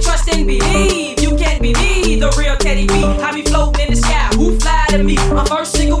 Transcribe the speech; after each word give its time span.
trust 0.00 0.28
and 0.34 0.46
believe. 0.46 1.20
You 1.20 1.36
can't 1.36 1.60
be 1.60 1.74
me, 1.74 2.16
the 2.16 2.30
real 2.38 2.56
Teddy 2.56 2.86
Bee. 2.86 3.04
I 3.04 3.32
be 3.32 3.42
floating 3.42 3.86
in 3.86 3.90
the 3.90 3.96
sky. 3.96 4.28
Who 4.36 4.58
fly 4.58 4.86
to 4.90 5.02
me? 5.02 5.16
My 5.32 5.44
first 5.44 5.72
single 5.72 6.00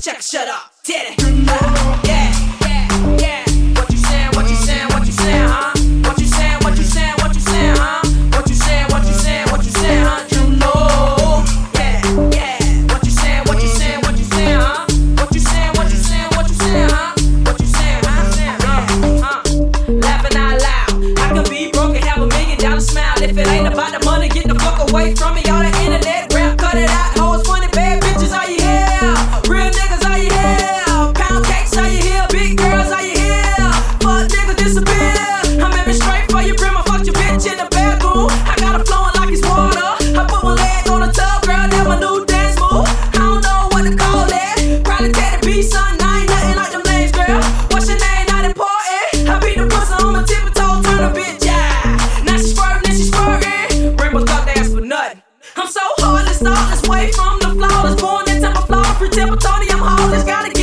check, 0.00 0.22
shut 0.22 0.48
up. 0.48 0.72
Did 0.82 1.12
it. 1.12 1.46
Ah, 1.48 2.00
Yeah, 2.04 2.32
yeah, 2.64 2.88
yeah. 3.20 3.44
What 3.76 3.90
you? 3.92 4.00
What 4.32 4.48
you? 4.48 4.56
What 4.88 5.04
you 5.06 5.12
huh? 5.20 5.72
What 6.08 6.16
you? 6.18 6.26
What 6.64 6.78
you? 6.78 6.86
What 7.20 7.34
you 7.36 7.42
huh? 7.76 8.00
What 8.32 8.48
you? 8.48 8.56
What 8.88 9.04
you? 9.04 9.36
What 9.50 9.60
you 9.60 9.72
huh? 10.00 10.24
Yeah, 11.76 12.00
yeah. 12.32 12.56
What 12.88 13.04
you? 13.04 13.12
What 13.44 13.60
you? 13.60 14.00
What 14.00 14.16
you 14.16 14.26
huh? 14.56 14.86
What 15.18 15.34
you? 15.36 15.42
What 15.76 15.92
you? 15.92 16.00
What 16.32 16.48
you 16.48 16.88
huh? 16.88 17.12
What 17.44 17.60
you? 17.60 17.68
Huh? 19.20 19.42
Laughing 20.00 20.36
out 20.38 20.56
loud. 20.64 20.90
I 21.20 21.48
be 21.50 21.70
broke 21.72 21.94
and 21.96 22.04
have 22.04 22.22
a 22.22 22.26
million 22.26 22.58
dollar 22.58 22.80
smile. 22.80 23.22
If 23.22 23.36
it 23.36 23.46
ain't 23.48 23.66
about 23.68 23.92
the 23.92 24.00
money, 24.06 24.28
get 24.30 24.46
the 24.48 24.54
fuck 24.54 24.88
away 24.90 25.14
from 25.14 25.34
me. 25.34 25.42
All 25.50 25.60
the 25.60 25.68
internet 25.84 26.19
the 49.60 49.66
pussy 49.74 49.92
on 50.04 50.12
my 50.12 50.22
turn 50.24 51.04
a 51.04 51.10
bitch. 51.12 51.46
Now 52.24 52.36
she 52.36 52.54
swerving, 52.54 52.96
she. 52.96 53.10
Rainbow 54.00 54.24
for 54.64 54.80
nothing. 54.80 55.22
I'm 55.56 55.66
so 55.66 55.80
heartless, 55.98 56.38
thoughtless, 56.38 56.88
way 56.88 57.12
from 57.12 57.38
the 57.40 57.50
flawless. 57.58 58.00
Born 58.00 58.28
in 58.30 58.40
temper, 58.42 58.62
flawless, 58.62 59.14
temper, 59.14 59.36
Tony, 59.36 59.70
I'm 59.70 59.78
heartless. 59.78 60.24
Gotta 60.24 60.59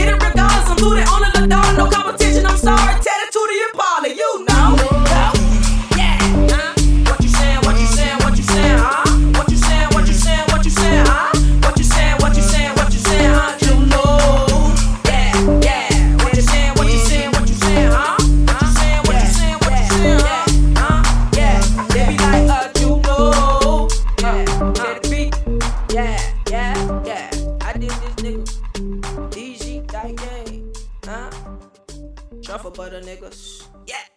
Truffle 32.48 32.72
butter 32.72 33.02
niggas. 33.02 33.68
Yeah. 33.86 34.17